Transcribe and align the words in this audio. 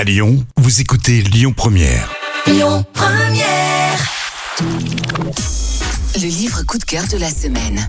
À 0.00 0.04
Lyon, 0.04 0.42
vous 0.56 0.80
écoutez 0.80 1.20
Lyon 1.20 1.52
Première. 1.54 2.10
Lyon 2.46 2.82
Première. 2.94 3.98
Le 6.14 6.26
livre 6.26 6.62
coup 6.62 6.78
de 6.78 6.84
cœur 6.84 7.04
de 7.12 7.18
la 7.18 7.28
semaine. 7.28 7.86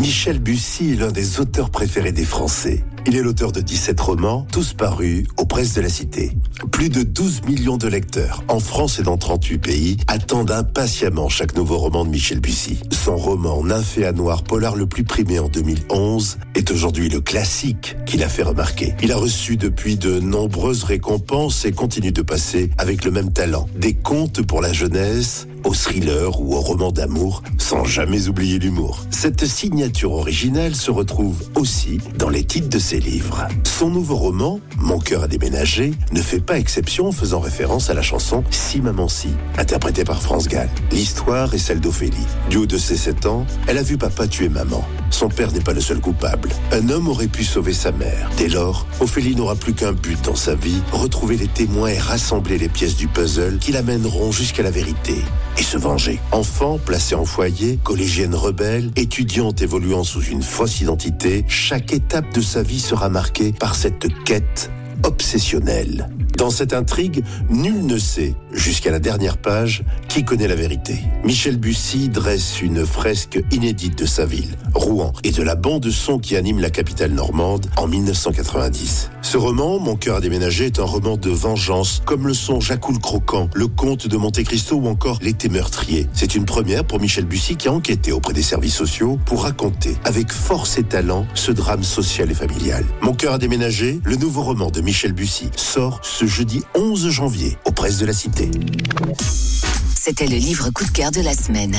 Michel 0.00 0.38
Bussy 0.38 0.92
est 0.92 0.96
l'un 0.96 1.12
des 1.12 1.40
auteurs 1.40 1.70
préférés 1.70 2.12
des 2.12 2.24
Français. 2.24 2.84
Il 3.06 3.16
est 3.16 3.22
l'auteur 3.22 3.52
de 3.52 3.60
17 3.60 4.00
romans, 4.00 4.46
tous 4.50 4.72
parus 4.72 5.26
aux 5.36 5.44
presses 5.44 5.74
de 5.74 5.82
la 5.82 5.88
Cité. 5.88 6.32
Plus 6.72 6.88
de 6.88 7.02
12 7.02 7.42
millions 7.44 7.76
de 7.76 7.86
lecteurs, 7.86 8.42
en 8.48 8.58
France 8.60 8.98
et 8.98 9.02
dans 9.02 9.18
38 9.18 9.58
pays, 9.58 9.96
attendent 10.06 10.50
impatiemment 10.50 11.28
chaque 11.28 11.54
nouveau 11.54 11.78
roman 11.78 12.04
de 12.04 12.10
Michel 12.10 12.40
Bussy. 12.40 12.80
Son 12.90 13.16
roman 13.16 13.62
Nymphée 13.62 14.06
à 14.06 14.12
noir, 14.12 14.42
polar 14.42 14.74
le 14.74 14.86
plus 14.86 15.04
primé 15.04 15.38
en 15.38 15.48
2011, 15.48 16.38
est 16.54 16.70
aujourd'hui 16.70 17.08
le 17.08 17.20
classique 17.20 17.96
qu'il 18.06 18.22
a 18.22 18.28
fait 18.28 18.42
remarquer. 18.42 18.94
Il 19.02 19.12
a 19.12 19.16
reçu 19.16 19.56
depuis 19.56 19.96
de 19.96 20.18
nombreuses 20.18 20.84
récompenses 20.84 21.64
et 21.66 21.72
continue 21.72 22.12
de 22.12 22.22
passer 22.22 22.70
avec 22.78 23.04
le 23.04 23.10
même 23.10 23.32
talent. 23.32 23.68
Des 23.76 23.94
contes 23.94 24.42
pour 24.42 24.60
la 24.60 24.72
jeunesse, 24.72 25.46
au 25.64 25.74
thriller 25.74 26.40
ou 26.40 26.54
au 26.54 26.60
roman 26.60 26.92
d'amour, 26.92 27.42
sans 27.58 27.84
jamais 27.84 28.28
oublier 28.28 28.58
l'humour. 28.58 29.04
Cette 29.10 29.46
signature 29.46 30.12
originale 30.12 30.74
se 30.74 30.90
retrouve 30.90 31.42
aussi 31.54 31.98
dans 32.18 32.28
les 32.28 32.44
titres 32.44 32.68
de 32.68 32.78
ses 32.78 33.00
livres. 33.00 33.46
Son 33.64 33.90
nouveau 33.90 34.16
roman, 34.16 34.60
Mon 34.76 34.98
cœur 34.98 35.22
a 35.22 35.28
déménagé, 35.28 35.92
ne 36.12 36.20
fait 36.20 36.40
pas 36.40 36.58
exception 36.58 37.08
en 37.08 37.12
faisant 37.12 37.40
référence 37.40 37.90
à 37.90 37.94
la 37.94 38.02
chanson 38.02 38.44
Si 38.50 38.80
Maman 38.80 39.08
Si, 39.08 39.28
interprétée 39.56 40.04
par 40.04 40.22
France 40.22 40.48
Gall. 40.48 40.68
L'histoire 40.92 41.54
est 41.54 41.58
celle 41.58 41.80
d'Ophélie. 41.80 42.26
Du 42.50 42.58
haut 42.58 42.66
de 42.66 42.78
ses 42.78 42.96
7 42.96 43.26
ans, 43.26 43.46
elle 43.66 43.78
a 43.78 43.82
vu 43.82 43.96
papa 43.96 44.26
tuer 44.26 44.48
maman. 44.48 44.84
Son 45.10 45.28
père 45.28 45.52
n'est 45.52 45.60
pas 45.60 45.72
le 45.72 45.80
seul 45.80 46.00
coupable. 46.00 46.50
Un 46.72 46.88
homme 46.88 47.08
aurait 47.08 47.28
pu 47.28 47.44
sauver 47.44 47.72
sa 47.72 47.92
mère. 47.92 48.30
Dès 48.36 48.48
lors, 48.48 48.86
Ophélie 49.00 49.36
n'aura 49.36 49.54
plus 49.54 49.72
qu'un 49.74 49.92
but 49.92 50.20
dans 50.24 50.34
sa 50.34 50.54
vie, 50.54 50.82
retrouver 50.92 51.36
les 51.36 51.48
témoins 51.48 51.88
et 51.88 51.98
rassembler 51.98 52.58
les 52.58 52.68
pièces 52.68 52.96
du 52.96 53.08
puzzle 53.08 53.58
qui 53.58 53.72
l'amèneront 53.72 54.32
jusqu'à 54.32 54.62
la 54.62 54.70
vérité 54.70 55.14
et 55.58 55.62
se 55.62 55.78
venger. 55.78 56.20
Enfant, 56.32 56.78
placée 56.78 57.14
en 57.14 57.24
foyer, 57.24 57.78
collégienne 57.82 58.34
rebelle, 58.34 58.90
étudiante 58.96 59.62
évoluant 59.62 60.04
sous 60.04 60.22
une 60.22 60.42
fausse 60.42 60.80
identité, 60.80 61.44
chaque 61.48 61.92
étape 61.92 62.32
de 62.34 62.40
sa 62.40 62.62
vie 62.62 62.80
sera 62.80 63.08
marquée 63.08 63.52
par 63.52 63.74
cette 63.74 64.06
quête 64.24 64.70
obsessionnelle. 65.04 66.08
Dans 66.36 66.50
cette 66.50 66.72
intrigue, 66.72 67.24
nul 67.48 67.86
ne 67.86 67.98
sait, 67.98 68.34
jusqu'à 68.54 68.90
la 68.90 69.00
dernière 69.00 69.36
page, 69.36 69.82
qui 70.08 70.24
connaît 70.24 70.48
la 70.48 70.54
vérité? 70.54 70.98
Michel 71.24 71.56
Bussy 71.56 72.08
dresse 72.08 72.62
une 72.62 72.86
fresque 72.86 73.42
inédite 73.50 73.98
de 73.98 74.06
sa 74.06 74.24
ville, 74.24 74.56
Rouen, 74.74 75.12
et 75.24 75.30
de 75.30 75.42
la 75.42 75.56
bande 75.56 75.90
son 75.90 76.18
qui 76.18 76.36
anime 76.36 76.60
la 76.60 76.70
capitale 76.70 77.12
normande 77.12 77.66
en 77.76 77.86
1990. 77.86 79.10
Ce 79.22 79.36
roman, 79.36 79.78
Mon 79.78 79.96
cœur 79.96 80.16
a 80.16 80.20
déménagé, 80.20 80.66
est 80.66 80.78
un 80.78 80.84
roman 80.84 81.16
de 81.16 81.30
vengeance, 81.30 82.02
comme 82.04 82.26
le 82.26 82.34
sont 82.34 82.60
Jacques 82.60 82.84
le 82.88 82.98
Croquant, 82.98 83.48
Le 83.54 83.66
Comte 83.66 84.06
de 84.06 84.16
Monte 84.16 84.42
Cristo 84.44 84.76
ou 84.76 84.86
encore 84.86 85.18
L'été 85.22 85.48
meurtrier. 85.48 86.06
C'est 86.12 86.34
une 86.34 86.44
première 86.44 86.84
pour 86.84 87.00
Michel 87.00 87.24
Bussy 87.24 87.56
qui 87.56 87.68
a 87.68 87.72
enquêté 87.72 88.12
auprès 88.12 88.32
des 88.32 88.42
services 88.42 88.74
sociaux 88.74 89.18
pour 89.24 89.44
raconter 89.44 89.96
avec 90.04 90.32
force 90.32 90.78
et 90.78 90.84
talent 90.84 91.26
ce 91.34 91.52
drame 91.52 91.82
social 91.82 92.30
et 92.30 92.34
familial. 92.34 92.84
Mon 93.00 93.14
cœur 93.14 93.34
a 93.34 93.38
déménagé, 93.38 94.00
le 94.04 94.16
nouveau 94.16 94.42
roman 94.42 94.70
de 94.70 94.80
Michel 94.80 95.12
Bussy, 95.12 95.48
sort 95.56 96.00
ce 96.02 96.26
jeudi 96.26 96.62
11 96.74 97.08
janvier 97.08 97.56
aux 97.64 97.72
presses 97.72 97.98
de 97.98 98.06
la 98.06 98.12
Cité. 98.12 98.43
C'était 99.94 100.26
le 100.26 100.36
livre 100.36 100.70
coup 100.70 100.84
de 100.84 100.90
cœur 100.90 101.10
de 101.10 101.20
la 101.20 101.34
semaine. 101.34 101.76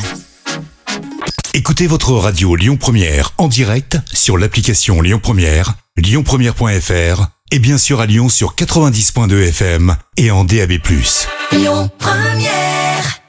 Écoutez 1.54 1.88
votre 1.88 2.12
radio 2.14 2.56
Lyon 2.56 2.78
Première 2.78 3.32
en 3.38 3.48
direct 3.48 3.98
sur 4.12 4.38
l'application 4.38 5.02
Lyon 5.02 5.20
Première, 5.22 5.76
lyonpremière.fr 5.98 7.28
et 7.52 7.60
bien 7.60 7.78
sûr 7.78 8.02
à 8.02 8.06
Lyon 8.06 8.30
sur 8.30 8.56
90.2 8.56 9.48
FM 9.50 9.96
et 10.18 10.32
en 10.32 10.44
DAB+. 10.44 10.74
Lyon 11.52 11.90
Première. 11.98 13.25